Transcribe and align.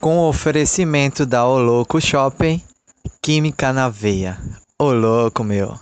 com 0.00 0.18
o 0.18 0.28
oferecimento 0.28 1.24
da 1.24 1.46
O 1.46 1.58
Louco 1.58 2.00
Shopping, 2.00 2.62
Química 3.22 3.72
na 3.72 3.88
Veia. 3.88 4.38
Ô 4.78 4.92
louco, 4.92 5.42
meu. 5.42 5.74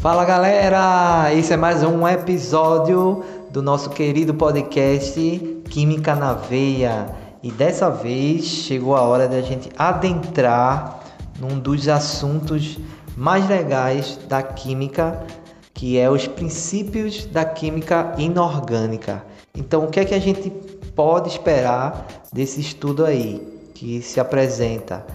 Fala 0.00 0.24
galera, 0.24 1.34
esse 1.34 1.52
é 1.52 1.56
mais 1.56 1.82
um 1.82 2.06
episódio 2.06 3.24
do 3.50 3.60
nosso 3.60 3.90
querido 3.90 4.32
podcast 4.32 5.60
Química 5.68 6.14
na 6.14 6.34
Veia. 6.34 7.27
E 7.42 7.52
dessa 7.52 7.88
vez 7.88 8.44
chegou 8.44 8.96
a 8.96 9.02
hora 9.02 9.28
da 9.28 9.40
gente 9.40 9.70
adentrar 9.78 11.00
num 11.38 11.58
dos 11.58 11.88
assuntos 11.88 12.78
mais 13.16 13.48
legais 13.48 14.18
da 14.28 14.42
química, 14.42 15.24
que 15.72 15.98
é 15.98 16.10
os 16.10 16.26
princípios 16.26 17.26
da 17.26 17.44
química 17.44 18.12
inorgânica. 18.18 19.24
Então, 19.56 19.84
o 19.84 19.88
que 19.88 20.00
é 20.00 20.04
que 20.04 20.14
a 20.14 20.18
gente 20.18 20.50
pode 20.96 21.28
esperar 21.28 22.06
desse 22.32 22.60
estudo 22.60 23.04
aí 23.04 23.40
que 23.72 24.02
se 24.02 24.18
apresenta? 24.18 25.06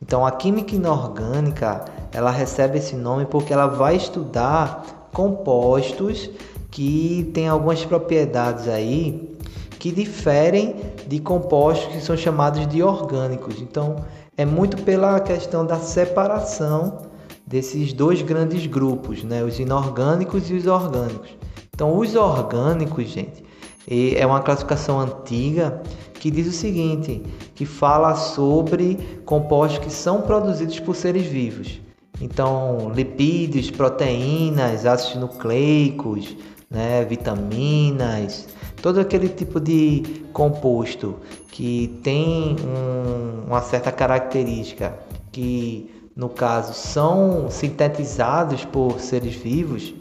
Então, 0.00 0.24
a 0.24 0.30
química 0.30 0.76
inorgânica, 0.76 1.84
ela 2.12 2.30
recebe 2.30 2.78
esse 2.78 2.94
nome 2.94 3.26
porque 3.26 3.52
ela 3.52 3.66
vai 3.66 3.96
estudar 3.96 5.10
compostos 5.12 6.30
que 6.70 7.30
têm 7.34 7.48
algumas 7.48 7.84
propriedades 7.84 8.68
aí 8.68 9.36
que 9.78 9.92
diferem 9.92 10.76
de 11.06 11.20
compostos 11.20 11.94
que 11.94 12.00
são 12.00 12.16
chamados 12.16 12.66
de 12.66 12.82
orgânicos. 12.82 13.60
Então, 13.60 13.96
é 14.36 14.44
muito 14.44 14.76
pela 14.82 15.20
questão 15.20 15.64
da 15.64 15.78
separação 15.78 16.98
desses 17.46 17.92
dois 17.92 18.20
grandes 18.22 18.66
grupos, 18.66 19.22
né? 19.22 19.42
os 19.42 19.58
inorgânicos 19.58 20.50
e 20.50 20.54
os 20.54 20.66
orgânicos. 20.66 21.30
Então, 21.74 21.96
os 21.96 22.14
orgânicos, 22.14 23.08
gente, 23.08 23.44
é 23.88 24.26
uma 24.26 24.40
classificação 24.40 25.00
antiga 25.00 25.80
que 26.14 26.30
diz 26.30 26.48
o 26.48 26.52
seguinte, 26.52 27.22
que 27.54 27.64
fala 27.64 28.16
sobre 28.16 29.20
compostos 29.24 29.78
que 29.78 29.92
são 29.92 30.22
produzidos 30.22 30.80
por 30.80 30.96
seres 30.96 31.26
vivos. 31.26 31.80
Então, 32.20 32.90
lipídios, 32.92 33.70
proteínas, 33.70 34.84
ácidos 34.84 35.20
nucleicos, 35.20 36.36
né, 36.68 37.04
vitaminas, 37.04 38.48
todo 38.82 39.00
aquele 39.00 39.28
tipo 39.28 39.60
de 39.60 40.24
composto 40.32 41.16
que 41.50 41.98
tem 42.02 42.56
um, 42.64 43.46
uma 43.48 43.60
certa 43.60 43.90
característica 43.90 44.98
que 45.32 45.90
no 46.14 46.28
caso 46.28 46.74
são 46.74 47.48
sintetizados 47.50 48.64
por 48.64 49.00
seres 49.00 49.34
vivos 49.34 49.94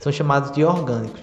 são 0.00 0.10
chamados 0.10 0.50
de 0.50 0.64
orgânicos. 0.64 1.20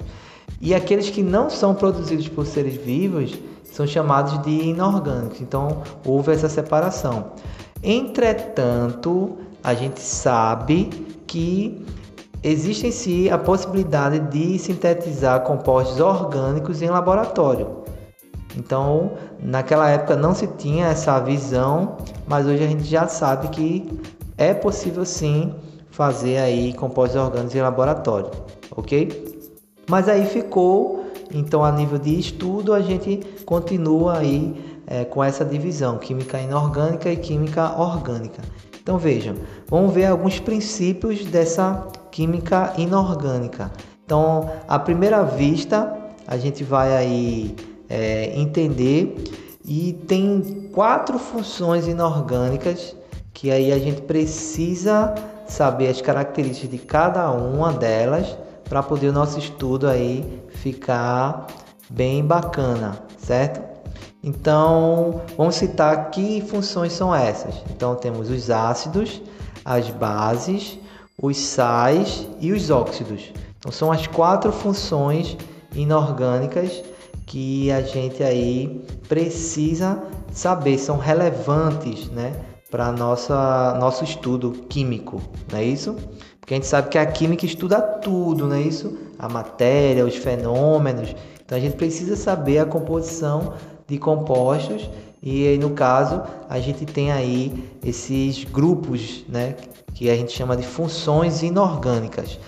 E 0.61 0.73
aqueles 0.73 1.09
que 1.09 1.21
não 1.21 1.49
são 1.49 1.75
produzidos 1.75 2.27
por 2.29 2.45
seres 2.45 2.75
vivos 2.75 3.37
são 3.63 3.85
chamados 3.85 4.41
de 4.41 4.49
inorgânicos. 4.49 5.41
Então 5.41 5.83
houve 6.05 6.31
essa 6.31 6.47
separação. 6.49 7.33
Entretanto 7.83 9.37
a 9.63 9.73
gente 9.73 9.99
sabe 9.99 10.89
que 11.27 11.85
Existe 12.41 12.87
em 12.87 12.91
si 12.91 13.29
a 13.29 13.37
possibilidade 13.37 14.19
de 14.31 14.57
sintetizar 14.57 15.41
compostos 15.41 15.99
orgânicos 15.99 16.81
em 16.81 16.87
laboratório. 16.87 17.83
Então, 18.55 19.11
naquela 19.39 19.89
época 19.89 20.15
não 20.15 20.33
se 20.33 20.47
tinha 20.47 20.87
essa 20.87 21.19
visão, 21.19 21.97
mas 22.25 22.45
hoje 22.47 22.63
a 22.63 22.67
gente 22.67 22.83
já 22.83 23.07
sabe 23.07 23.49
que 23.49 23.99
é 24.37 24.53
possível 24.53 25.03
sim 25.05 25.53
fazer 25.91 26.37
aí 26.37 26.73
compostos 26.73 27.21
orgânicos 27.21 27.55
em 27.55 27.61
laboratório, 27.61 28.31
ok? 28.75 29.41
Mas 29.89 30.07
aí 30.07 30.25
ficou, 30.25 31.05
então 31.33 31.63
a 31.63 31.71
nível 31.71 31.97
de 31.97 32.17
estudo 32.17 32.73
a 32.73 32.79
gente 32.79 33.17
continua 33.45 34.19
aí 34.19 34.79
é, 34.87 35.03
com 35.03 35.21
essa 35.21 35.43
divisão, 35.43 35.97
química 35.97 36.39
inorgânica 36.39 37.11
e 37.11 37.17
química 37.17 37.77
orgânica. 37.77 38.41
Então 38.81 38.97
vejam, 38.97 39.35
vamos 39.67 39.93
ver 39.93 40.05
alguns 40.05 40.39
princípios 40.39 41.25
dessa 41.25 41.85
química 42.19 42.73
inorgânica. 42.77 43.71
Então, 44.03 44.51
à 44.67 44.77
primeira 44.77 45.23
vista, 45.23 45.97
a 46.27 46.35
gente 46.35 46.65
vai 46.65 46.93
aí 46.97 47.55
é, 47.87 48.37
entender 48.37 49.23
e 49.63 49.93
tem 50.05 50.69
quatro 50.73 51.17
funções 51.17 51.87
inorgânicas 51.87 52.93
que 53.33 53.49
aí 53.49 53.71
a 53.71 53.79
gente 53.79 54.01
precisa 54.01 55.15
saber 55.47 55.87
as 55.87 56.01
características 56.01 56.69
de 56.69 56.77
cada 56.79 57.31
uma 57.31 57.71
delas 57.71 58.37
para 58.67 58.83
poder 58.83 59.07
o 59.07 59.13
nosso 59.13 59.39
estudo 59.39 59.87
aí 59.87 60.43
ficar 60.49 61.47
bem 61.89 62.25
bacana, 62.25 63.01
certo? 63.17 63.61
Então, 64.21 65.21
vamos 65.37 65.55
citar 65.55 66.11
que 66.11 66.41
funções 66.41 66.91
são 66.91 67.15
essas. 67.15 67.55
Então, 67.69 67.95
temos 67.95 68.29
os 68.29 68.49
ácidos, 68.49 69.21
as 69.63 69.89
bases, 69.89 70.77
os 71.21 71.37
sais 71.37 72.27
e 72.39 72.51
os 72.51 72.69
óxidos. 72.69 73.31
Então 73.57 73.71
são 73.71 73.91
as 73.91 74.07
quatro 74.07 74.51
funções 74.51 75.37
inorgânicas 75.75 76.83
que 77.25 77.71
a 77.71 77.81
gente 77.81 78.23
aí 78.23 78.83
precisa 79.07 80.01
saber, 80.31 80.77
são 80.77 80.97
relevantes, 80.97 82.09
né, 82.09 82.33
para 82.71 82.91
nossa 82.91 83.75
nosso 83.79 84.03
estudo 84.03 84.51
químico, 84.69 85.21
não 85.51 85.59
é 85.59 85.63
isso? 85.63 85.95
Porque 86.39 86.53
a 86.53 86.57
gente 86.57 86.67
sabe 86.67 86.89
que 86.89 86.97
a 86.97 87.05
química 87.05 87.45
estuda 87.45 87.81
tudo, 87.81 88.47
não 88.47 88.55
é 88.55 88.61
isso? 88.61 88.97
A 89.17 89.27
matéria, 89.27 90.05
os 90.05 90.15
fenômenos. 90.15 91.15
Então 91.43 91.57
a 91.57 91.61
gente 91.61 91.75
precisa 91.75 92.15
saber 92.15 92.59
a 92.59 92.65
composição 92.65 93.53
de 93.87 93.97
compostos 93.97 94.89
e 95.21 95.57
no 95.59 95.71
caso 95.71 96.21
a 96.47 96.59
gente 96.59 96.85
tem 96.85 97.11
aí 97.11 97.71
esses 97.83 98.43
grupos, 98.45 99.25
né, 99.27 99.55
que 99.93 100.09
a 100.09 100.15
gente 100.15 100.31
chama 100.31 100.55
de 100.55 100.63
funções 100.63 101.43
inorgânicas. 101.43 102.39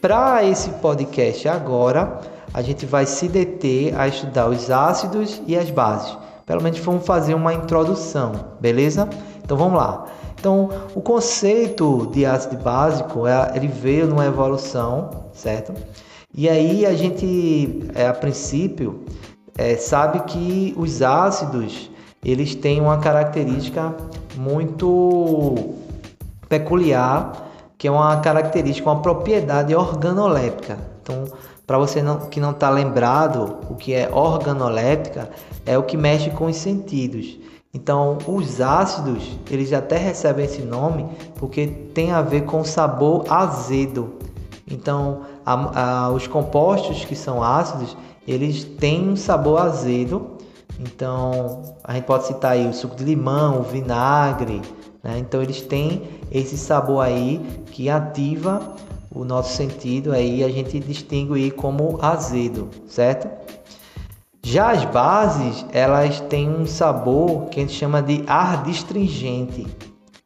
Para 0.00 0.44
esse 0.44 0.70
podcast 0.70 1.48
agora, 1.48 2.20
a 2.52 2.62
gente 2.62 2.86
vai 2.86 3.06
se 3.06 3.28
deter 3.28 3.98
a 3.98 4.08
estudar 4.08 4.48
os 4.48 4.70
ácidos 4.70 5.42
e 5.46 5.56
as 5.56 5.70
bases. 5.70 6.16
Pelo 6.44 6.62
menos 6.62 6.78
vamos 6.78 7.04
fazer 7.04 7.34
uma 7.34 7.52
introdução, 7.52 8.32
beleza? 8.60 9.08
Então 9.42 9.56
vamos 9.56 9.78
lá. 9.78 10.06
Então, 10.38 10.68
o 10.94 11.00
conceito 11.00 12.08
de 12.12 12.24
ácido 12.24 12.56
básico, 12.62 13.26
é, 13.26 13.52
ele 13.56 13.68
veio 13.68 14.06
numa 14.06 14.26
evolução, 14.26 15.10
certo? 15.32 15.72
E 16.32 16.48
aí 16.48 16.84
a 16.84 16.94
gente, 16.94 17.88
é, 17.94 18.06
a 18.06 18.12
princípio, 18.12 19.04
é, 19.56 19.76
sabe 19.76 20.20
que 20.20 20.74
os 20.76 21.02
ácidos, 21.02 21.90
eles 22.24 22.54
têm 22.54 22.80
uma 22.80 22.98
característica 22.98 23.94
muito 24.36 25.74
peculiar, 26.48 27.32
que 27.78 27.88
é 27.88 27.90
uma 27.90 28.16
característica, 28.18 28.88
uma 28.88 29.02
propriedade 29.02 29.74
organoléptica. 29.74 30.78
Então, 31.02 31.24
para 31.66 31.78
você 31.78 32.00
não, 32.00 32.20
que 32.28 32.40
não 32.40 32.52
está 32.52 32.70
lembrado, 32.70 33.58
o 33.68 33.74
que 33.74 33.92
é 33.92 34.08
organoléptica 34.12 35.28
é 35.64 35.76
o 35.76 35.82
que 35.82 35.96
mexe 35.96 36.30
com 36.30 36.46
os 36.46 36.56
sentidos. 36.56 37.38
Então, 37.74 38.16
os 38.26 38.60
ácidos, 38.60 39.38
eles 39.50 39.72
até 39.72 39.98
recebem 39.98 40.46
esse 40.46 40.62
nome 40.62 41.06
porque 41.34 41.66
tem 41.66 42.10
a 42.12 42.22
ver 42.22 42.44
com 42.44 42.64
sabor 42.64 43.24
azedo. 43.28 44.14
Então, 44.66 45.22
a, 45.44 46.06
a, 46.06 46.10
os 46.10 46.26
compostos 46.26 47.04
que 47.04 47.14
são 47.14 47.42
ácidos, 47.42 47.96
eles 48.26 48.64
têm 48.64 49.10
um 49.10 49.16
sabor 49.16 49.60
azedo. 49.60 50.38
Então, 50.80 51.62
a 51.84 51.94
gente 51.94 52.04
pode 52.04 52.26
citar 52.26 52.52
aí 52.52 52.66
o 52.66 52.72
suco 52.72 52.96
de 52.96 53.04
limão, 53.04 53.60
o 53.60 53.62
vinagre, 53.62 54.62
né? 55.06 55.18
Então 55.18 55.40
eles 55.40 55.62
têm 55.62 56.02
esse 56.32 56.58
sabor 56.58 57.00
aí 57.00 57.40
que 57.70 57.88
ativa 57.88 58.74
o 59.14 59.24
nosso 59.24 59.54
sentido 59.56 60.12
aí 60.12 60.42
a 60.42 60.48
gente 60.48 60.80
distingue 60.80 61.52
como 61.52 61.98
azedo, 62.02 62.68
certo? 62.88 63.28
Já 64.42 64.72
as 64.72 64.84
bases, 64.84 65.64
elas 65.72 66.20
têm 66.22 66.48
um 66.48 66.66
sabor 66.66 67.46
que 67.46 67.60
a 67.60 67.62
gente 67.62 67.74
chama 67.74 68.02
de 68.02 68.24
ardistringente. 68.26 69.66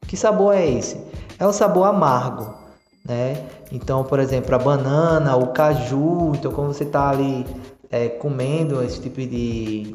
Que 0.07 0.17
sabor 0.17 0.55
é 0.55 0.67
esse? 0.67 0.99
É 1.39 1.47
um 1.47 1.53
sabor 1.53 1.87
amargo, 1.87 2.55
né? 3.07 3.47
Então, 3.71 4.03
por 4.03 4.19
exemplo, 4.19 4.55
a 4.55 4.59
banana, 4.59 5.37
o 5.37 5.49
caju, 5.49 6.33
então 6.35 6.53
quando 6.53 6.69
você 6.69 6.85
está 6.85 7.11
ali 7.11 7.47
é, 7.91 8.09
comendo 8.09 8.83
esse 8.83 9.01
tipo 9.01 9.21
de 9.21 9.95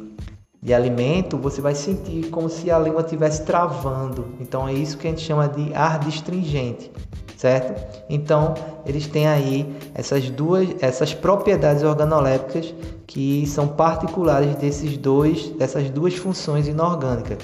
de 0.65 0.73
alimento, 0.73 1.37
você 1.37 1.61
vai 1.61 1.75
sentir 1.75 2.31
como 2.31 2.49
se 2.49 2.71
a 2.71 2.79
língua 2.79 3.01
estivesse 3.01 3.43
travando. 3.45 4.29
Então 4.39 4.67
é 4.67 4.73
isso 4.73 4.97
que 4.97 5.05
a 5.05 5.11
gente 5.11 5.21
chama 5.21 5.47
de 5.47 5.71
ar 5.75 5.99
astringente, 6.07 6.91
certo? 7.37 7.79
Então 8.09 8.55
eles 8.83 9.05
têm 9.05 9.27
aí 9.27 9.77
essas 9.93 10.27
duas, 10.31 10.67
essas 10.81 11.13
propriedades 11.13 11.83
organolépticas 11.83 12.73
que 13.05 13.45
são 13.45 13.67
particulares 13.67 14.55
desses 14.55 14.97
dois, 14.97 15.49
dessas 15.49 15.91
duas 15.91 16.15
funções 16.15 16.67
inorgânicas. 16.67 17.37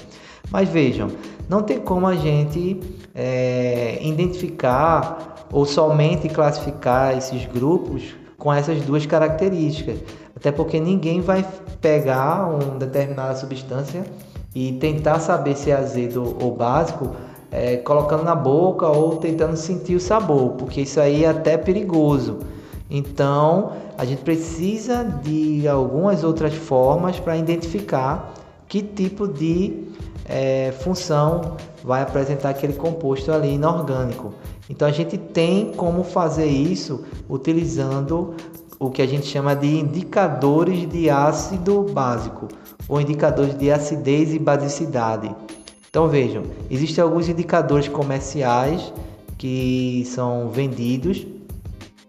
Mas 0.50 0.68
vejam, 0.68 1.08
não 1.48 1.62
tem 1.62 1.78
como 1.78 2.08
a 2.08 2.16
gente 2.16 2.80
é, 3.14 4.00
identificar 4.02 5.46
ou 5.52 5.64
somente 5.64 6.28
classificar 6.28 7.16
esses 7.16 7.46
grupos 7.46 8.16
com 8.36 8.52
essas 8.52 8.82
duas 8.82 9.06
características. 9.06 9.98
Até 10.42 10.50
porque 10.50 10.80
ninguém 10.80 11.20
vai 11.20 11.46
pegar 11.80 12.48
uma 12.48 12.76
determinada 12.76 13.36
substância 13.36 14.02
e 14.52 14.72
tentar 14.72 15.20
saber 15.20 15.56
se 15.56 15.70
é 15.70 15.76
azedo 15.76 16.36
ou 16.42 16.56
básico 16.56 17.14
é, 17.48 17.76
colocando 17.76 18.24
na 18.24 18.34
boca 18.34 18.88
ou 18.88 19.18
tentando 19.18 19.56
sentir 19.56 19.94
o 19.94 20.00
sabor, 20.00 20.54
porque 20.54 20.80
isso 20.80 20.98
aí 20.98 21.22
é 21.22 21.28
até 21.28 21.56
perigoso. 21.56 22.40
Então, 22.90 23.70
a 23.96 24.04
gente 24.04 24.22
precisa 24.22 25.04
de 25.04 25.68
algumas 25.68 26.24
outras 26.24 26.54
formas 26.54 27.20
para 27.20 27.36
identificar 27.36 28.34
que 28.66 28.82
tipo 28.82 29.28
de 29.28 29.84
é, 30.28 30.72
função 30.80 31.56
vai 31.84 32.02
apresentar 32.02 32.48
aquele 32.50 32.72
composto 32.72 33.30
ali 33.30 33.54
inorgânico. 33.54 34.34
Então, 34.68 34.88
a 34.88 34.90
gente 34.90 35.16
tem 35.16 35.72
como 35.72 36.02
fazer 36.02 36.46
isso 36.46 37.04
utilizando 37.30 38.34
o 38.82 38.90
que 38.90 39.00
a 39.00 39.06
gente 39.06 39.26
chama 39.26 39.54
de 39.54 39.78
indicadores 39.78 40.88
de 40.88 41.08
ácido 41.08 41.84
básico 41.92 42.48
ou 42.88 43.00
indicadores 43.00 43.56
de 43.56 43.70
acidez 43.70 44.34
e 44.34 44.40
basicidade. 44.40 45.32
Então 45.88 46.08
vejam, 46.08 46.42
existem 46.68 47.04
alguns 47.04 47.28
indicadores 47.28 47.86
comerciais 47.86 48.92
que 49.38 50.02
são 50.06 50.48
vendidos 50.48 51.24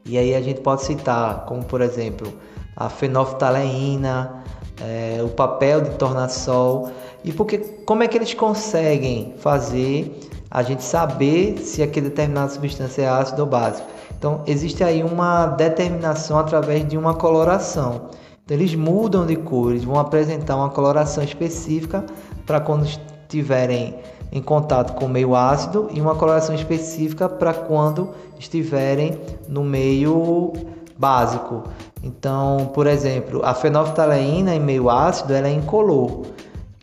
e 0.04 0.18
aí 0.18 0.34
a 0.34 0.42
gente 0.42 0.62
pode 0.62 0.84
citar, 0.84 1.46
como 1.46 1.64
por 1.64 1.80
exemplo 1.80 2.34
a 2.76 2.90
fenolftaleína, 2.90 4.44
é, 4.82 5.22
o 5.24 5.30
papel 5.30 5.82
de 5.82 5.92
tornassol 5.92 6.92
e 7.24 7.32
porque 7.32 7.60
como 7.86 8.02
é 8.02 8.08
que 8.08 8.18
eles 8.18 8.34
conseguem 8.34 9.36
fazer 9.38 10.12
a 10.54 10.62
gente 10.62 10.84
saber 10.84 11.58
se 11.58 11.82
aquele 11.82 12.10
determinada 12.10 12.50
substância 12.50 13.02
é 13.02 13.10
ácido 13.10 13.42
ou 13.42 13.48
básico? 13.48 13.88
Então 14.16 14.42
existe 14.46 14.84
aí 14.84 15.04
uma 15.04 15.48
determinação 15.48 16.38
através 16.38 16.88
de 16.88 16.96
uma 16.96 17.16
coloração. 17.16 18.10
Então, 18.46 18.58
eles 18.58 18.76
mudam 18.76 19.26
de 19.26 19.36
cor, 19.36 19.72
eles 19.72 19.84
vão 19.84 19.98
apresentar 19.98 20.56
uma 20.56 20.70
coloração 20.70 21.24
específica 21.24 22.06
para 22.46 22.60
quando 22.60 22.86
estiverem 22.86 23.96
em 24.32 24.42
contato 24.42 24.94
com 24.94 25.06
o 25.06 25.10
meio 25.10 25.36
ácido 25.36 25.88
e 25.92 26.02
uma 26.02 26.16
coloração 26.16 26.54
específica 26.54 27.30
para 27.30 27.54
quando 27.54 28.10
estiverem 28.38 29.20
no 29.48 29.64
meio 29.64 30.54
básico. 30.98 31.64
Então, 32.04 32.72
por 32.74 32.86
exemplo, 32.86 33.42
a 33.44 33.54
fenolftaleína 33.54 34.54
em 34.54 34.60
meio 34.60 34.90
ácido 34.90 35.34
ela 35.34 35.48
é 35.48 35.52
incolor, 35.52 36.24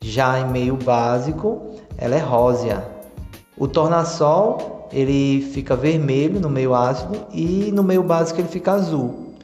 já 0.00 0.38
em 0.40 0.48
meio 0.48 0.76
básico 0.76 1.60
ela 1.98 2.14
é 2.14 2.20
rósea. 2.20 2.99
O 3.60 3.68
tornassol 3.68 4.88
ele 4.90 5.42
fica 5.52 5.76
vermelho 5.76 6.40
no 6.40 6.48
meio 6.48 6.74
ácido 6.74 7.26
e 7.30 7.70
no 7.74 7.82
meio 7.82 8.02
básico 8.02 8.40
ele 8.40 8.48
fica 8.48 8.72
azul. 8.72 9.34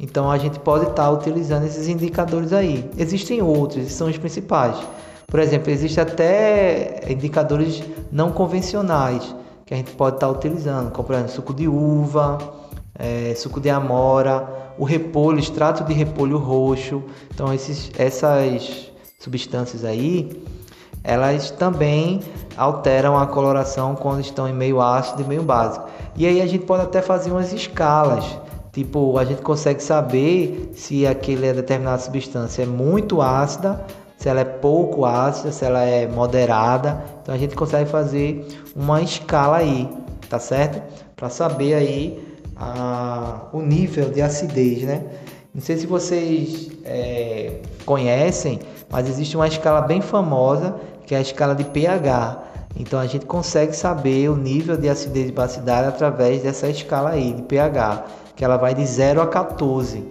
Então 0.00 0.28
a 0.28 0.36
gente 0.38 0.58
pode 0.58 0.86
estar 0.86 1.08
utilizando 1.08 1.66
esses 1.66 1.86
indicadores 1.86 2.52
aí. 2.52 2.90
Existem 2.98 3.40
outros, 3.40 3.92
são 3.92 4.08
os 4.08 4.18
principais. 4.18 4.76
Por 5.24 5.38
exemplo, 5.38 5.70
existe 5.70 6.00
até 6.00 7.00
indicadores 7.08 7.80
não 8.10 8.32
convencionais 8.32 9.36
que 9.64 9.72
a 9.72 9.76
gente 9.76 9.92
pode 9.92 10.16
estar 10.16 10.28
utilizando, 10.28 10.90
como 10.90 11.28
suco 11.28 11.54
de 11.54 11.68
uva, 11.68 12.38
é, 12.98 13.36
suco 13.36 13.60
de 13.60 13.70
amora, 13.70 14.72
o 14.76 14.84
repolho, 14.84 15.38
extrato 15.38 15.84
de 15.84 15.92
repolho 15.92 16.38
roxo. 16.38 17.04
Então, 17.32 17.54
esses, 17.54 17.88
essas 17.96 18.90
substâncias 19.20 19.84
aí, 19.84 20.42
elas 21.02 21.50
também 21.50 22.20
alteram 22.56 23.16
a 23.16 23.26
coloração 23.26 23.94
quando 23.94 24.20
estão 24.20 24.48
em 24.48 24.52
meio 24.52 24.80
ácido 24.80 25.22
e 25.22 25.24
meio 25.24 25.42
básico. 25.42 25.88
E 26.16 26.26
aí 26.26 26.40
a 26.40 26.46
gente 26.46 26.64
pode 26.64 26.82
até 26.82 27.00
fazer 27.00 27.30
umas 27.30 27.52
escalas. 27.52 28.38
Tipo, 28.72 29.18
a 29.18 29.24
gente 29.24 29.42
consegue 29.42 29.82
saber 29.82 30.70
se 30.74 31.06
aquela 31.06 31.52
determinada 31.52 31.98
substância 31.98 32.62
é 32.62 32.66
muito 32.66 33.20
ácida 33.20 33.84
se 34.20 34.28
ela 34.28 34.42
é 34.42 34.44
pouco 34.44 35.06
ácida, 35.06 35.50
se 35.50 35.64
ela 35.64 35.82
é 35.82 36.06
moderada. 36.06 37.02
Então 37.22 37.34
a 37.34 37.38
gente 37.38 37.56
consegue 37.56 37.88
fazer 37.88 38.46
uma 38.76 39.00
escala 39.00 39.56
aí, 39.56 39.88
tá 40.28 40.38
certo? 40.38 40.82
Para 41.16 41.30
saber 41.30 41.72
aí 41.72 42.22
a, 42.54 43.40
o 43.50 43.62
nível 43.62 44.10
de 44.10 44.20
acidez, 44.20 44.82
né? 44.82 45.02
Não 45.54 45.62
sei 45.62 45.78
se 45.78 45.86
vocês 45.86 46.70
é, 46.84 47.60
conhecem, 47.86 48.60
mas 48.90 49.08
existe 49.08 49.36
uma 49.36 49.46
escala 49.46 49.80
bem 49.82 50.00
famosa 50.00 50.74
que 51.06 51.14
é 51.14 51.18
a 51.18 51.20
escala 51.20 51.54
de 51.54 51.64
pH. 51.64 52.38
Então 52.76 53.00
a 53.00 53.06
gente 53.06 53.26
consegue 53.26 53.74
saber 53.74 54.28
o 54.28 54.36
nível 54.36 54.76
de 54.76 54.88
acidez 54.88 55.28
e 55.28 55.32
basicidade 55.32 55.88
através 55.88 56.42
dessa 56.42 56.68
escala 56.68 57.10
aí 57.10 57.32
de 57.32 57.42
pH, 57.42 58.04
que 58.36 58.44
ela 58.44 58.56
vai 58.56 58.74
de 58.74 58.86
0 58.86 59.20
a 59.20 59.26
14. 59.26 60.04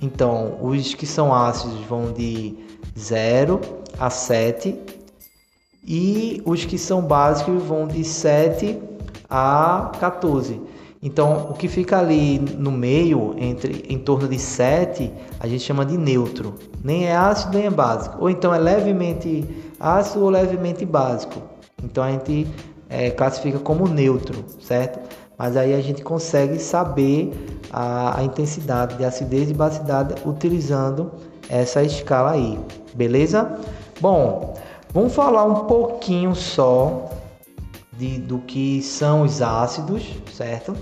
Então, 0.00 0.56
os 0.62 0.94
que 0.94 1.06
são 1.06 1.34
ácidos 1.34 1.80
vão 1.86 2.12
de 2.12 2.56
0 2.96 3.60
a 3.98 4.08
7 4.08 4.78
e 5.84 6.40
os 6.44 6.64
que 6.64 6.78
são 6.78 7.02
básicos 7.02 7.62
vão 7.62 7.86
de 7.86 8.04
7 8.04 8.78
a 9.28 9.90
14. 9.98 10.60
Então, 11.00 11.46
o 11.50 11.54
que 11.54 11.68
fica 11.68 11.98
ali 11.98 12.38
no 12.38 12.72
meio, 12.72 13.34
entre 13.38 13.84
em 13.88 13.98
torno 13.98 14.26
de 14.26 14.38
7, 14.38 15.12
a 15.38 15.46
gente 15.46 15.62
chama 15.62 15.86
de 15.86 15.96
neutro. 15.96 16.54
Nem 16.82 17.06
é 17.06 17.16
ácido, 17.16 17.56
nem 17.56 17.66
é 17.66 17.70
básico. 17.70 18.16
Ou 18.20 18.28
então 18.28 18.52
é 18.52 18.58
levemente 18.58 19.44
ácido 19.78 20.24
ou 20.24 20.30
levemente 20.30 20.84
básico. 20.84 21.40
Então, 21.82 22.02
a 22.02 22.10
gente 22.10 22.48
é, 22.88 23.10
classifica 23.10 23.58
como 23.60 23.86
neutro, 23.86 24.44
certo? 24.60 24.98
Mas 25.38 25.56
aí 25.56 25.72
a 25.72 25.80
gente 25.80 26.02
consegue 26.02 26.58
saber 26.58 27.32
a, 27.72 28.18
a 28.18 28.24
intensidade 28.24 28.96
de 28.96 29.04
acidez 29.04 29.48
e 29.50 29.54
basicidade 29.54 30.14
utilizando 30.26 31.12
essa 31.48 31.80
escala 31.82 32.32
aí, 32.32 32.58
beleza? 32.94 33.58
Bom, 34.00 34.54
vamos 34.92 35.14
falar 35.14 35.44
um 35.44 35.66
pouquinho 35.66 36.34
só 36.34 37.08
de, 37.98 38.18
do 38.18 38.38
que 38.38 38.80
são 38.80 39.22
os 39.22 39.42
ácidos, 39.42 40.04
certo? 40.32 40.74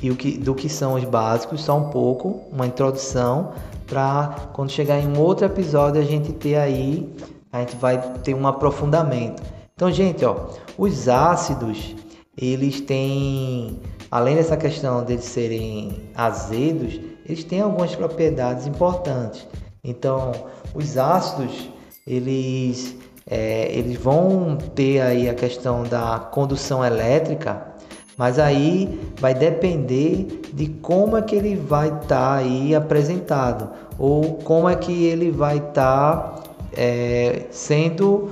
E 0.00 0.10
o 0.10 0.16
que, 0.16 0.38
do 0.38 0.54
que 0.54 0.68
são 0.68 0.94
os 0.94 1.04
básicos, 1.04 1.62
só 1.62 1.76
um 1.76 1.90
pouco, 1.90 2.42
uma 2.52 2.66
introdução, 2.66 3.52
para 3.86 4.50
quando 4.52 4.70
chegar 4.70 4.98
em 5.00 5.06
um 5.06 5.18
outro 5.18 5.44
episódio 5.44 6.00
a 6.00 6.04
gente 6.04 6.32
ter 6.32 6.56
aí, 6.56 7.12
a 7.52 7.60
gente 7.60 7.76
vai 7.76 8.00
ter 8.18 8.34
um 8.34 8.46
aprofundamento. 8.46 9.42
Então, 9.74 9.90
gente, 9.90 10.24
ó, 10.24 10.48
os 10.78 11.08
ácidos, 11.08 11.94
eles 12.36 12.80
têm, 12.80 13.80
além 14.10 14.36
dessa 14.36 14.56
questão 14.56 15.04
de 15.04 15.18
serem 15.18 16.10
azedos, 16.14 17.00
eles 17.26 17.44
têm 17.44 17.60
algumas 17.60 17.94
propriedades 17.94 18.66
importantes. 18.66 19.46
Então, 19.82 20.32
os 20.74 20.96
ácidos, 20.96 21.68
eles, 22.06 22.96
é, 23.26 23.70
eles 23.72 23.96
vão 23.96 24.56
ter 24.74 25.00
aí 25.00 25.28
a 25.28 25.34
questão 25.34 25.82
da 25.82 26.18
condução 26.18 26.84
elétrica, 26.84 27.74
mas 28.16 28.38
aí 28.38 29.00
vai 29.18 29.34
depender 29.34 30.42
de 30.52 30.68
como 30.68 31.16
é 31.16 31.22
que 31.22 31.34
ele 31.34 31.56
vai 31.56 31.88
estar 31.88 32.06
tá 32.06 32.34
aí 32.34 32.74
apresentado 32.74 33.70
ou 33.98 34.34
como 34.34 34.68
é 34.68 34.76
que 34.76 35.04
ele 35.04 35.30
vai 35.30 35.56
estar 35.56 36.16
tá, 36.16 36.42
é, 36.76 37.46
sendo 37.50 38.30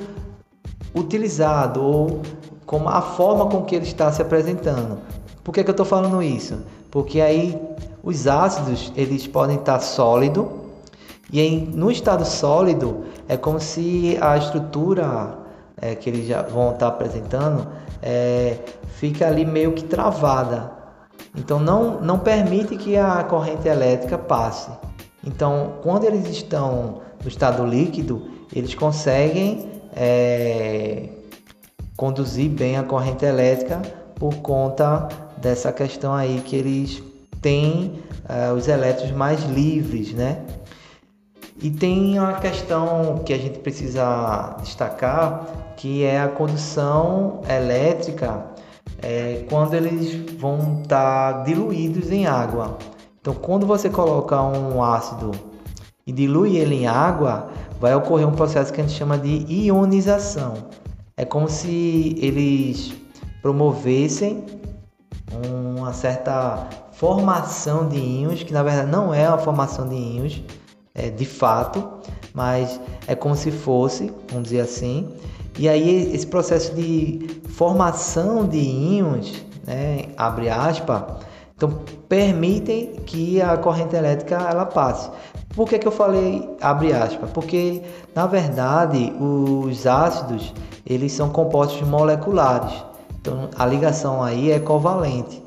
utilizado 0.94 1.82
ou 1.82 2.22
como 2.66 2.88
a 2.88 3.02
forma 3.02 3.46
com 3.46 3.62
que 3.62 3.74
ele 3.74 3.86
está 3.86 4.12
se 4.12 4.22
apresentando. 4.22 4.98
Por 5.42 5.52
que, 5.52 5.64
que 5.64 5.70
eu 5.70 5.72
estou 5.72 5.86
falando 5.86 6.22
isso? 6.22 6.58
Porque 6.90 7.20
aí 7.20 7.60
os 8.02 8.26
ácidos 8.26 8.92
eles 8.96 9.26
podem 9.26 9.56
estar 9.56 9.74
tá 9.74 9.80
sólido 9.80 10.61
e 11.32 11.40
em, 11.40 11.66
no 11.66 11.90
estado 11.90 12.24
sólido, 12.26 13.04
é 13.26 13.38
como 13.38 13.58
se 13.58 14.18
a 14.20 14.36
estrutura 14.36 15.38
é, 15.80 15.94
que 15.94 16.10
eles 16.10 16.26
já 16.26 16.42
vão 16.42 16.72
estar 16.72 16.88
apresentando 16.88 17.66
é, 18.02 18.58
fica 18.96 19.26
ali 19.26 19.46
meio 19.46 19.72
que 19.72 19.84
travada. 19.84 20.70
Então 21.34 21.58
não, 21.58 22.00
não 22.00 22.18
permite 22.18 22.76
que 22.76 22.96
a 22.96 23.24
corrente 23.24 23.66
elétrica 23.66 24.18
passe. 24.18 24.70
Então, 25.24 25.74
quando 25.82 26.04
eles 26.04 26.28
estão 26.28 27.00
no 27.22 27.28
estado 27.28 27.64
líquido, 27.64 28.28
eles 28.54 28.74
conseguem 28.74 29.70
é, 29.96 31.08
conduzir 31.96 32.50
bem 32.50 32.76
a 32.76 32.82
corrente 32.82 33.24
elétrica 33.24 33.80
por 34.16 34.34
conta 34.36 35.08
dessa 35.38 35.72
questão 35.72 36.12
aí 36.12 36.42
que 36.44 36.56
eles 36.56 37.02
têm 37.40 38.00
é, 38.28 38.52
os 38.52 38.68
elétrons 38.68 39.12
mais 39.12 39.42
livres, 39.44 40.12
né? 40.12 40.38
E 41.62 41.70
tem 41.70 42.18
uma 42.18 42.32
questão 42.34 43.22
que 43.24 43.32
a 43.32 43.38
gente 43.38 43.60
precisa 43.60 44.56
destacar, 44.60 45.46
que 45.76 46.02
é 46.02 46.20
a 46.20 46.26
condução 46.26 47.40
elétrica 47.48 48.46
é, 49.00 49.44
quando 49.48 49.74
eles 49.74 50.12
vão 50.40 50.80
estar 50.82 51.34
tá 51.34 51.42
diluídos 51.44 52.10
em 52.10 52.26
água. 52.26 52.76
Então, 53.20 53.32
quando 53.32 53.64
você 53.64 53.88
coloca 53.88 54.42
um 54.42 54.82
ácido 54.82 55.30
e 56.04 56.10
dilui 56.10 56.56
ele 56.56 56.74
em 56.74 56.86
água, 56.88 57.48
vai 57.78 57.94
ocorrer 57.94 58.26
um 58.26 58.32
processo 58.32 58.72
que 58.72 58.80
a 58.80 58.84
gente 58.84 58.96
chama 58.96 59.16
de 59.16 59.46
ionização. 59.48 60.54
é 61.16 61.24
como 61.24 61.48
se 61.48 62.16
eles 62.18 62.92
promovessem 63.40 64.44
uma 65.48 65.92
certa 65.92 66.66
formação 66.90 67.88
de 67.88 67.98
íons, 67.98 68.42
que 68.42 68.52
na 68.52 68.64
verdade 68.64 68.90
não 68.90 69.14
é 69.14 69.26
a 69.26 69.38
formação 69.38 69.88
de 69.88 69.94
íons, 69.94 70.42
é, 70.94 71.10
de 71.10 71.24
fato, 71.24 71.86
mas 72.34 72.80
é 73.06 73.14
como 73.14 73.34
se 73.34 73.50
fosse, 73.50 74.12
vamos 74.30 74.44
dizer 74.44 74.60
assim. 74.60 75.08
E 75.58 75.68
aí 75.68 76.14
esse 76.14 76.26
processo 76.26 76.74
de 76.74 77.40
formação 77.48 78.46
de 78.46 78.58
íons, 78.58 79.44
né, 79.66 80.06
abre 80.16 80.48
aspas, 80.48 81.02
então 81.54 81.80
permitem 82.08 82.94
que 83.06 83.40
a 83.40 83.56
corrente 83.56 83.94
elétrica 83.94 84.34
ela 84.34 84.66
passe. 84.66 85.10
Por 85.54 85.68
que, 85.68 85.78
que 85.78 85.86
eu 85.86 85.92
falei 85.92 86.48
abre 86.60 86.92
aspas? 86.92 87.30
Porque 87.30 87.82
na 88.14 88.26
verdade 88.26 89.12
os 89.20 89.86
ácidos 89.86 90.52
eles 90.86 91.12
são 91.12 91.28
compostos 91.28 91.86
moleculares. 91.86 92.72
Então 93.20 93.48
a 93.56 93.66
ligação 93.66 94.22
aí 94.22 94.50
é 94.50 94.58
covalente. 94.58 95.42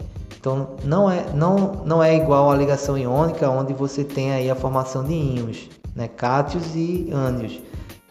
Então 0.45 0.67
não 0.83 1.09
é, 1.09 1.25
não, 1.33 1.81
não 1.83 2.03
é 2.03 2.15
igual 2.15 2.51
à 2.51 2.55
ligação 2.55 2.95
iônica, 2.95 3.49
onde 3.49 3.73
você 3.73 4.03
tem 4.03 4.31
aí 4.31 4.47
a 4.47 4.53
formação 4.53 5.03
de 5.03 5.11
íons, 5.11 5.67
né? 5.95 6.07
cátios 6.07 6.75
e 6.75 7.09
ânions. 7.11 7.59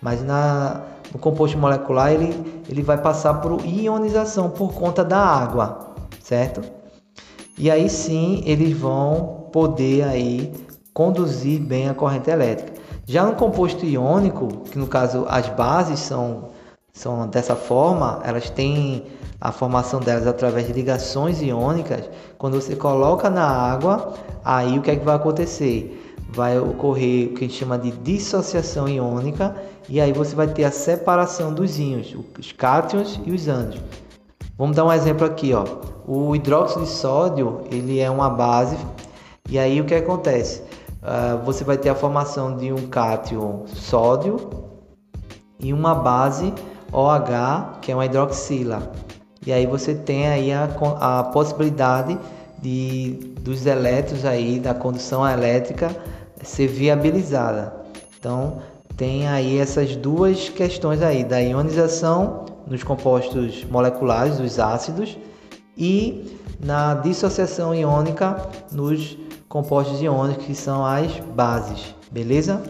Mas 0.03 0.21
na, 0.21 0.81
no 1.13 1.19
composto 1.21 1.57
molecular 1.57 2.11
ele, 2.11 2.35
ele 2.69 2.83
vai 2.83 2.99
passar 2.99 3.35
por 3.35 3.65
ionização 3.65 4.51
por 4.51 4.75
conta 4.75 5.05
da 5.05 5.17
água, 5.17 5.95
certo? 6.21 6.61
E 7.57 7.71
aí 7.71 7.89
sim 7.89 8.43
eles 8.45 8.77
vão 8.77 9.47
poder 9.53 10.03
aí 10.03 10.53
conduzir 10.93 11.61
bem 11.61 11.89
a 11.89 11.95
corrente 11.95 12.31
elétrica. 12.31 12.73
Já 13.07 13.25
no 13.25 13.37
composto 13.37 13.87
iônico, 13.87 14.49
que 14.73 14.77
no 14.77 14.89
caso 14.89 15.25
as 15.29 15.49
bases 15.51 16.01
são, 16.01 16.49
são 16.93 17.29
dessa 17.29 17.55
forma, 17.55 18.21
elas 18.25 18.51
têm 18.51 19.05
a 19.41 19.53
formação 19.53 20.01
delas 20.01 20.27
através 20.27 20.67
de 20.67 20.73
ligações 20.73 21.43
iônicas, 21.43 22.09
quando 22.39 22.61
você 22.61 22.75
coloca 22.77 23.29
na 23.29 23.47
água, 23.47 24.15
aí 24.45 24.79
o 24.79 24.83
que 24.83 24.91
é 24.91 24.97
que 24.97 25.05
vai 25.05 25.17
acontecer? 25.17 26.01
Vai 26.31 26.59
ocorrer 26.59 27.29
o 27.29 27.35
que 27.35 27.45
a 27.45 27.49
gente 27.49 27.55
chama 27.55 27.79
de 27.79 27.91
dissociação 27.91 28.89
iônica 28.89 29.55
e 29.89 30.01
aí 30.01 30.13
você 30.13 30.35
vai 30.35 30.49
ter 30.49 30.65
a 30.65 30.71
separação 30.71 31.53
dos 31.53 31.79
íons, 31.79 32.17
os 32.39 32.53
cátions 32.53 33.21
e 33.25 33.33
os 33.33 33.47
ânions. 33.49 33.81
Vamos 34.57 34.77
dar 34.77 34.85
um 34.85 34.93
exemplo 34.93 35.27
aqui, 35.27 35.53
ó. 35.53 35.65
O 36.07 36.35
hidróxido 36.35 36.85
de 36.85 36.91
sódio, 36.91 37.63
ele 37.71 38.01
é 38.01 38.11
uma 38.11 38.31
base 38.31 38.77
e 39.49 39.59
aí 39.59 39.81
o 39.81 39.85
que 39.85 39.95
acontece? 39.95 40.63
Uh, 41.03 41.45
você 41.45 41.65
vai 41.65 41.77
ter 41.77 41.91
a 41.91 41.95
formação 41.95 42.57
de 42.57 42.73
um 42.73 42.87
cátion 42.89 43.65
sódio 43.67 44.37
e 45.61 45.73
uma 45.73 45.95
base 45.95 46.53
OH, 46.91 47.81
que 47.83 47.93
é 47.93 47.95
uma 47.95 48.07
hidroxila. 48.07 48.91
E 49.47 49.53
aí 49.53 49.67
você 49.67 49.95
tem 49.95 50.27
aí 50.29 50.53
a, 50.53 50.69
a 51.01 51.25
possibilidade 51.25 52.19
de 52.61 53.35
dos 53.41 53.67
elétrons 53.67 54.25
aí 54.25 54.59
da 54.59 54.73
condução 54.73 55.29
elétrica 55.29 55.95
ser 56.43 56.67
viabilizada. 56.67 57.75
Então 58.19 58.59
tem 58.97 59.29
aí 59.29 59.59
essas 59.59 59.97
duas 59.97 60.49
questões 60.49 61.03
aí 61.03 61.25
da 61.25 61.41
ionização 61.41 62.47
nos 62.67 62.83
compostos 62.83 63.65
moleculares 63.65 64.39
dos 64.39 64.59
ácidos 64.59 65.19
e 65.77 66.39
na 66.59 66.95
dissociação 66.95 67.75
iônica 67.75 68.49
nos 68.73 69.19
compostos 69.49 70.01
iônicos 70.01 70.47
que 70.47 70.55
são 70.55 70.85
as 70.85 71.21
bases, 71.35 71.95
beleza? 72.11 72.63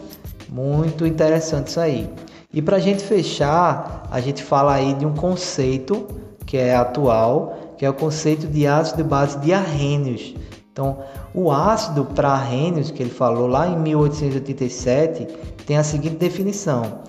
Muito 0.48 1.06
interessante 1.06 1.68
isso 1.68 1.80
aí. 1.80 2.10
E 2.52 2.60
para 2.60 2.76
a 2.76 2.80
gente 2.80 3.02
fechar, 3.02 4.06
a 4.10 4.20
gente 4.20 4.42
fala 4.42 4.74
aí 4.74 4.94
de 4.94 5.06
um 5.06 5.14
conceito 5.14 6.06
que 6.54 6.58
é 6.58 6.76
atual, 6.76 7.74
que 7.76 7.84
é 7.84 7.90
o 7.90 7.94
conceito 7.94 8.46
de 8.46 8.64
ácido 8.64 9.02
de 9.02 9.08
base 9.08 9.36
de 9.40 9.52
arrênios. 9.52 10.36
Então, 10.72 10.98
o 11.34 11.50
ácido 11.50 12.04
para 12.04 12.28
arrênios, 12.28 12.92
que 12.92 13.02
ele 13.02 13.10
falou 13.10 13.48
lá 13.48 13.66
em 13.66 13.76
1887, 13.76 15.26
tem 15.66 15.76
a 15.76 15.82
seguinte 15.82 16.14
definição: 16.14 17.00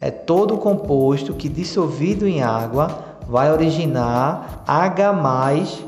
é 0.00 0.10
todo 0.10 0.56
composto 0.56 1.34
que 1.34 1.46
dissolvido 1.46 2.26
em 2.26 2.42
água 2.42 2.88
vai 3.28 3.52
originar 3.52 4.64
H+ 4.66 5.12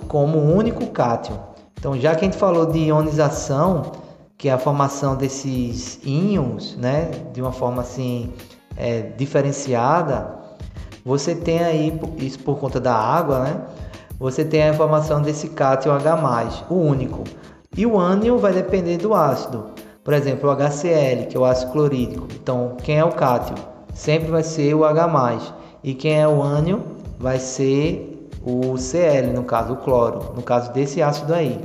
como 0.07 0.37
único 0.39 0.87
cátion. 0.89 1.39
Então, 1.79 1.99
já 1.99 2.15
que 2.15 2.27
a 2.27 2.29
gente 2.29 2.37
falou 2.37 2.67
de 2.67 2.79
ionização, 2.79 3.91
que 4.37 4.51
é 4.51 4.53
a 4.53 4.59
formação 4.59 5.17
desses 5.17 5.99
íons, 6.05 6.77
né, 6.77 7.11
de 7.33 7.41
uma 7.41 7.53
forma 7.53 7.81
assim 7.81 8.35
é, 8.77 9.01
diferenciada, 9.01 10.42
você 11.05 11.35
tem 11.35 11.59
aí, 11.63 12.01
isso 12.19 12.39
por 12.41 12.59
conta 12.59 12.79
da 12.79 12.95
água, 12.95 13.41
né? 13.41 13.61
Você 14.19 14.45
tem 14.45 14.63
a 14.63 14.69
informação 14.69 15.21
desse 15.21 15.49
cátion 15.49 15.93
H+, 15.93 16.65
o 16.71 16.75
único. 16.75 17.25
E 17.77 17.85
o 17.85 17.99
ânion 17.99 18.39
vai 18.39 18.53
depender 18.53 18.99
do 18.99 19.13
ácido. 19.13 19.67
Por 20.05 20.15
exemplo, 20.15 20.49
o 20.49 20.53
HCl, 20.53 21.27
que 21.29 21.37
é 21.37 21.41
o 21.41 21.45
ácido 21.45 21.73
clorídrico. 21.73 22.29
Então, 22.35 22.77
quem 22.83 22.99
é 22.99 23.05
o 23.05 23.11
cátion? 23.11 23.57
Sempre 23.95 24.31
vai 24.31 24.43
ser 24.43 24.75
o 24.75 24.85
H+. 24.85 25.55
E 25.83 25.95
quem 25.95 26.21
é 26.21 26.29
o 26.29 26.41
ânion? 26.41 26.81
Vai 27.19 27.39
ser 27.41 28.29
o 28.45 28.77
Cl, 28.77 29.33
no 29.35 29.43
caso, 29.43 29.73
o 29.73 29.77
cloro. 29.77 30.33
No 30.37 30.43
caso 30.43 30.73
desse 30.73 31.03
ácido 31.03 31.35
aí. 31.35 31.61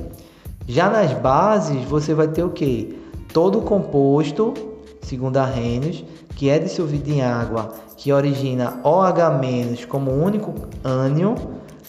Já 0.67 0.89
nas 0.89 1.13
bases, 1.13 1.83
você 1.85 2.13
vai 2.13 2.27
ter 2.27 2.43
o 2.43 2.49
que? 2.49 2.99
Todo 3.33 3.61
composto, 3.61 4.53
segundo 5.01 5.37
Arrhenius, 5.37 6.03
que 6.35 6.49
é 6.49 6.59
dissolvido 6.59 7.09
em 7.09 7.21
água, 7.21 7.69
que 7.97 8.13
origina 8.13 8.79
OH- 8.83 9.85
como 9.89 10.11
único 10.11 10.53
ânion, 10.83 11.35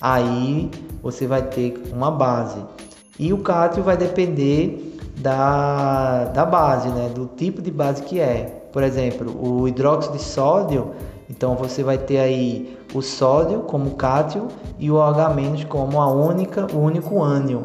aí 0.01 0.71
você 1.03 1.27
vai 1.27 1.43
ter 1.43 1.81
uma 1.93 2.11
base. 2.11 2.59
E 3.19 3.33
o 3.33 3.39
cátion 3.39 3.83
vai 3.83 3.97
depender 3.97 4.97
da, 5.19 6.25
da 6.25 6.45
base, 6.47 6.89
né? 6.89 7.11
do 7.15 7.27
tipo 7.27 7.61
de 7.61 7.71
base 7.71 8.03
que 8.03 8.19
é. 8.19 8.65
Por 8.73 8.83
exemplo, 8.83 9.35
o 9.41 9.69
hidróxido 9.69 10.17
de 10.17 10.23
sódio, 10.23 10.93
então 11.29 11.55
você 11.57 11.83
vai 11.83 11.99
ter 11.99 12.19
aí 12.19 12.79
o 12.95 13.03
sódio 13.03 13.61
como 13.61 13.91
cátion 13.91 14.49
e 14.79 14.91
o 14.91 14.95
OH- 14.95 15.67
como 15.69 16.01
a 16.01 16.11
única, 16.11 16.67
o 16.73 16.79
único 16.79 17.23
ânion. 17.23 17.63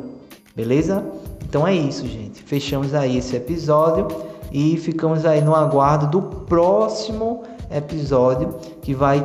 Beleza? 0.55 1.03
Então 1.47 1.67
é 1.67 1.73
isso, 1.73 2.07
gente. 2.07 2.41
Fechamos 2.43 2.93
aí 2.93 3.17
esse 3.17 3.35
episódio 3.35 4.07
e 4.51 4.75
ficamos 4.77 5.25
aí 5.25 5.41
no 5.41 5.55
aguardo 5.55 6.07
do 6.07 6.21
próximo 6.21 7.43
episódio 7.73 8.57
que 8.81 8.93
vai 8.93 9.19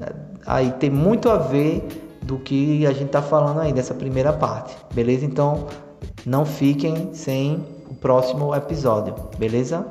eh, 0.00 0.12
aí 0.46 0.70
ter 0.72 0.90
muito 0.90 1.28
a 1.28 1.36
ver 1.36 1.86
do 2.22 2.38
que 2.38 2.86
a 2.86 2.92
gente 2.92 3.06
está 3.06 3.22
falando 3.22 3.60
aí 3.60 3.72
dessa 3.72 3.94
primeira 3.94 4.32
parte, 4.32 4.76
beleza? 4.92 5.24
Então 5.24 5.66
não 6.24 6.44
fiquem 6.44 7.14
sem 7.14 7.64
o 7.88 7.94
próximo 7.94 8.54
episódio, 8.54 9.14
beleza? 9.38 9.86